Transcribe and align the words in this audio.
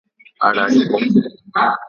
Arareko 0.47 0.87